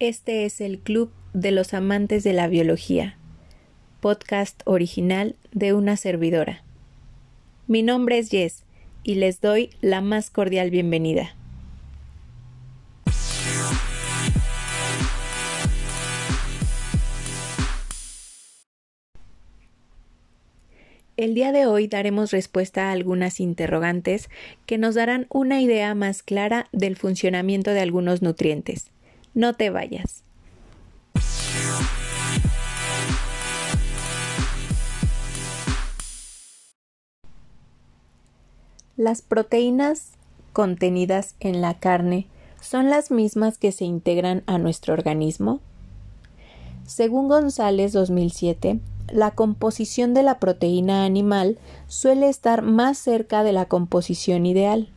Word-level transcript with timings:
Este 0.00 0.46
es 0.46 0.62
el 0.62 0.78
Club 0.78 1.10
de 1.34 1.50
los 1.50 1.74
Amantes 1.74 2.24
de 2.24 2.32
la 2.32 2.48
Biología, 2.48 3.18
podcast 4.00 4.62
original 4.64 5.36
de 5.52 5.74
una 5.74 5.98
servidora. 5.98 6.64
Mi 7.66 7.82
nombre 7.82 8.16
es 8.16 8.30
Jess 8.30 8.64
y 9.02 9.16
les 9.16 9.42
doy 9.42 9.68
la 9.82 10.00
más 10.00 10.30
cordial 10.30 10.70
bienvenida. 10.70 11.36
El 21.18 21.34
día 21.34 21.52
de 21.52 21.66
hoy 21.66 21.88
daremos 21.88 22.30
respuesta 22.30 22.88
a 22.88 22.92
algunas 22.92 23.38
interrogantes 23.38 24.30
que 24.64 24.78
nos 24.78 24.94
darán 24.94 25.26
una 25.28 25.60
idea 25.60 25.94
más 25.94 26.22
clara 26.22 26.68
del 26.72 26.96
funcionamiento 26.96 27.72
de 27.72 27.80
algunos 27.80 28.22
nutrientes. 28.22 28.90
No 29.34 29.54
te 29.54 29.70
vayas. 29.70 30.24
Las 38.96 39.22
proteínas 39.22 40.12
contenidas 40.52 41.34
en 41.40 41.62
la 41.62 41.78
carne 41.78 42.26
son 42.60 42.90
las 42.90 43.10
mismas 43.10 43.56
que 43.56 43.72
se 43.72 43.84
integran 43.84 44.42
a 44.46 44.58
nuestro 44.58 44.92
organismo? 44.92 45.60
Según 46.86 47.28
González 47.28 47.92
2007, 47.92 48.80
la 49.12 49.30
composición 49.30 50.12
de 50.12 50.22
la 50.22 50.38
proteína 50.38 51.04
animal 51.04 51.58
suele 51.88 52.28
estar 52.28 52.62
más 52.62 52.98
cerca 52.98 53.42
de 53.42 53.52
la 53.52 53.66
composición 53.66 54.44
ideal. 54.44 54.88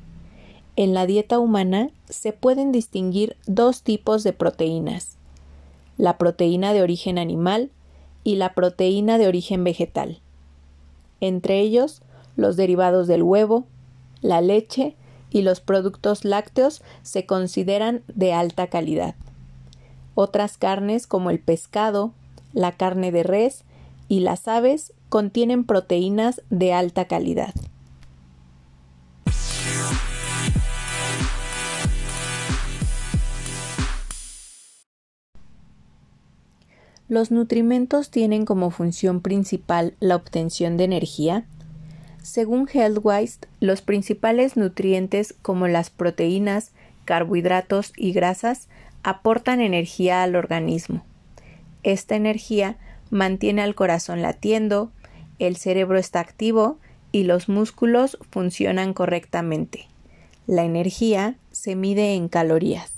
En 0.76 0.96
la 0.96 1.06
dieta 1.06 1.38
humana 1.38 1.92
se 2.10 2.34
pueden 2.34 2.72
distinguir 2.72 3.38
dos 3.46 3.84
tipos 3.84 4.24
de 4.24 4.34
proteínas, 4.34 5.18
la 5.98 6.18
proteína 6.18 6.74
de 6.74 6.82
origen 6.82 7.20
animal 7.20 7.70
y 8.24 8.36
la 8.38 8.56
proteína 8.56 9.20
de 9.20 9.28
origen 9.28 9.64
vegetal. 9.64 10.20
Entre 11.22 11.60
ellos, 11.60 12.02
los 12.36 12.56
derivados 12.56 13.08
del 13.08 13.22
huevo, 13.22 13.66
la 14.22 14.42
leche 14.42 14.96
y 15.30 15.44
los 15.44 15.60
productos 15.60 16.26
lácteos 16.26 16.82
se 17.04 17.26
consideran 17.28 18.02
de 18.08 18.34
alta 18.34 18.68
calidad. 18.68 19.16
Otras 20.16 20.58
carnes 20.58 21.06
como 21.06 21.30
el 21.30 21.40
pescado, 21.40 22.14
la 22.54 22.72
carne 22.72 23.12
de 23.12 23.24
res 23.24 23.64
y 24.08 24.22
las 24.22 24.48
aves 24.48 24.94
contienen 25.10 25.66
proteínas 25.66 26.42
de 26.50 26.74
alta 26.74 27.06
calidad. 27.06 27.54
¿Los 37.14 37.30
nutrimentos 37.30 38.10
tienen 38.10 38.44
como 38.44 38.72
función 38.72 39.22
principal 39.22 39.94
la 40.00 40.16
obtención 40.16 40.78
de 40.78 40.86
energía? 40.86 41.46
Según 42.24 42.68
Healthwise, 42.68 43.38
los 43.60 43.84
principales 43.84 44.58
nutrientes 44.58 45.36
como 45.44 45.68
las 45.68 45.92
proteínas, 45.92 46.72
carbohidratos 47.06 47.94
y 47.96 48.14
grasas 48.14 48.68
aportan 49.04 49.62
energía 49.62 50.24
al 50.24 50.36
organismo. 50.36 51.06
Esta 51.84 52.16
energía 52.16 52.78
mantiene 53.12 53.62
al 53.62 53.76
corazón 53.76 54.24
latiendo, 54.24 54.92
el 55.38 55.56
cerebro 55.56 56.00
está 56.00 56.20
activo 56.20 56.80
y 57.12 57.26
los 57.26 57.48
músculos 57.48 58.18
funcionan 58.32 58.96
correctamente. 58.96 59.86
La 60.48 60.64
energía 60.64 61.36
se 61.52 61.76
mide 61.76 62.16
en 62.16 62.28
calorías. 62.28 62.92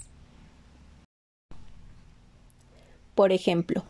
Por 3.13 3.33
ejemplo, 3.33 3.83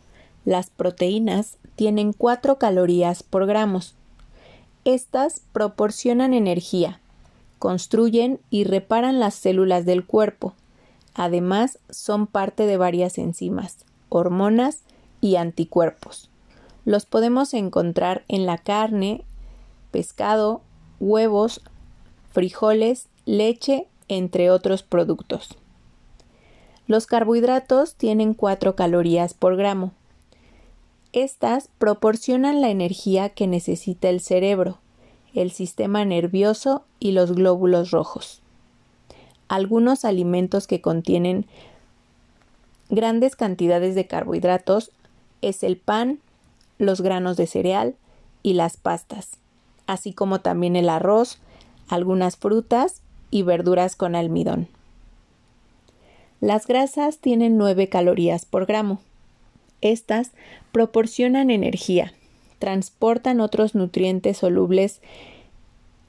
las 0.46 0.70
proteínas 0.70 1.58
tienen 1.76 2.14
4 2.14 2.58
calorías 2.58 3.24
por 3.24 3.46
gramos. 3.46 3.96
Estas 4.86 5.42
proporcionan 5.52 6.34
energía, 6.34 7.02
construyen 7.60 8.40
y 8.50 8.64
reparan 8.64 9.20
las 9.20 9.34
células 9.34 9.86
del 9.86 10.06
cuerpo. 10.06 10.54
Además, 11.16 11.80
son 11.90 12.28
parte 12.28 12.66
de 12.66 12.78
varias 12.78 13.18
enzimas, 13.18 13.86
hormonas 14.10 14.82
y 15.22 15.38
anticuerpos. 15.38 16.30
Los 16.86 17.06
podemos 17.06 17.54
encontrar 17.54 18.24
en 18.28 18.46
la 18.46 18.60
carne, 18.60 19.24
pescado, 19.92 20.62
huevos, 21.00 21.62
frijoles, 22.32 23.08
leche, 23.26 23.88
entre 24.08 24.52
otros 24.52 24.84
productos. 24.84 25.58
Los 26.86 27.08
carbohidratos 27.08 27.96
tienen 27.96 28.36
4 28.36 28.76
calorías 28.76 29.34
por 29.34 29.56
gramo. 29.56 29.94
Estas 31.16 31.70
proporcionan 31.78 32.60
la 32.60 32.70
energía 32.70 33.30
que 33.30 33.48
necesita 33.48 34.10
el 34.10 34.20
cerebro, 34.20 34.80
el 35.34 35.50
sistema 35.50 36.04
nervioso 36.04 36.84
y 37.00 37.14
los 37.14 37.32
glóbulos 37.32 37.92
rojos. 37.92 38.42
Algunos 39.48 40.04
alimentos 40.04 40.68
que 40.68 40.82
contienen 40.82 41.46
grandes 42.90 43.38
cantidades 43.38 43.96
de 43.96 44.08
carbohidratos 44.08 44.92
es 45.42 45.64
el 45.64 45.78
pan, 45.78 46.20
los 46.80 47.00
granos 47.00 47.38
de 47.38 47.48
cereal 47.48 47.96
y 48.44 48.56
las 48.56 48.76
pastas, 48.76 49.38
así 49.88 50.12
como 50.12 50.42
también 50.42 50.76
el 50.76 50.90
arroz, 50.90 51.38
algunas 51.88 52.36
frutas 52.36 53.02
y 53.32 53.44
verduras 53.44 53.96
con 53.96 54.18
almidón. 54.18 54.68
Las 56.42 56.68
grasas 56.68 57.20
tienen 57.20 57.58
9 57.58 57.88
calorías 57.88 58.46
por 58.46 58.66
gramo. 58.66 59.00
Estas 59.86 60.32
proporcionan 60.72 61.52
energía, 61.52 62.12
transportan 62.58 63.40
otros 63.40 63.76
nutrientes 63.76 64.36
solubles 64.36 65.00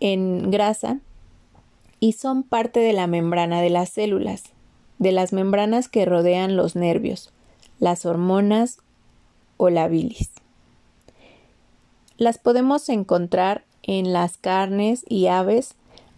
en 0.00 0.50
grasa 0.50 1.00
y 2.00 2.12
son 2.12 2.42
parte 2.42 2.80
de 2.80 2.94
la 2.94 3.06
membrana 3.06 3.60
de 3.60 3.68
las 3.68 3.90
células, 3.90 4.44
de 4.98 5.12
las 5.12 5.34
membranas 5.34 5.90
que 5.90 6.06
rodean 6.06 6.56
los 6.56 6.74
nervios, 6.74 7.34
las 7.78 8.06
hormonas 8.06 8.78
o 9.58 9.68
la 9.68 9.88
bilis. 9.88 10.30
Las 12.16 12.38
podemos 12.38 12.88
encontrar 12.88 13.66
en 13.82 14.14
las 14.14 14.38
carnes 14.38 15.04
y 15.06 15.26
aves, 15.26 15.74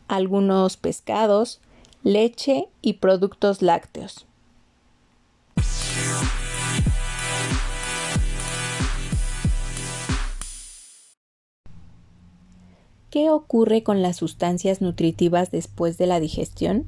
algunos 0.07 0.77
pescados, 0.77 1.61
leche 2.05 2.69
y 2.83 2.93
productos 2.95 3.63
lácteos. 3.63 4.29
¿Qué 13.19 13.31
ocurre 13.31 13.83
con 13.83 14.01
las 14.01 14.15
sustancias 14.15 14.81
nutritivas 14.81 15.51
después 15.51 15.99
de 15.99 16.07
la 16.07 16.21
digestión? 16.21 16.85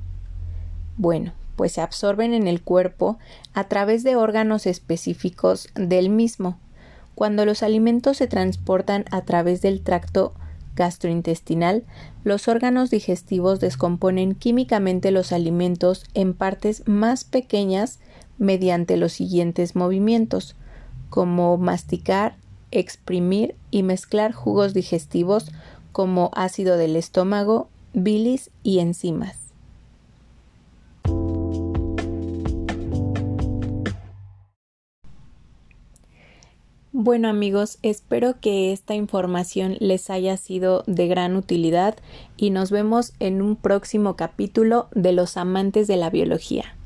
Bueno, 0.96 1.32
pues 1.56 1.72
se 1.72 1.80
absorben 1.80 2.34
en 2.34 2.46
el 2.46 2.62
cuerpo 2.62 3.18
a 3.52 3.64
través 3.64 4.04
de 4.04 4.14
órganos 4.14 4.68
específicos 4.68 5.70
del 5.74 6.08
mismo. 6.08 6.56
Cuando 7.16 7.44
los 7.44 7.64
alimentos 7.64 8.18
se 8.18 8.28
transportan 8.28 9.06
a 9.10 9.22
través 9.22 9.60
del 9.60 9.80
tracto 9.80 10.32
gastrointestinal, 10.76 11.82
los 12.22 12.46
órganos 12.46 12.90
digestivos 12.90 13.58
descomponen 13.58 14.36
químicamente 14.36 15.10
los 15.10 15.32
alimentos 15.32 16.04
en 16.14 16.34
partes 16.34 16.86
más 16.86 17.24
pequeñas 17.24 17.98
mediante 18.38 18.96
los 18.96 19.14
siguientes 19.14 19.74
movimientos, 19.74 20.54
como 21.08 21.56
masticar, 21.56 22.36
exprimir 22.70 23.56
y 23.72 23.82
mezclar 23.82 24.30
jugos 24.30 24.74
digestivos 24.74 25.50
como 25.92 26.30
ácido 26.34 26.76
del 26.76 26.96
estómago, 26.96 27.68
bilis 27.92 28.50
y 28.62 28.78
enzimas. 28.78 29.36
Bueno 36.92 37.28
amigos, 37.28 37.78
espero 37.82 38.40
que 38.40 38.72
esta 38.72 38.94
información 38.94 39.76
les 39.78 40.10
haya 40.10 40.36
sido 40.36 40.82
de 40.86 41.06
gran 41.06 41.36
utilidad 41.36 41.96
y 42.36 42.50
nos 42.50 42.70
vemos 42.70 43.14
en 43.20 43.40
un 43.42 43.56
próximo 43.56 44.16
capítulo 44.16 44.88
de 44.92 45.12
los 45.12 45.36
amantes 45.36 45.86
de 45.86 45.96
la 45.96 46.10
biología. 46.10 46.76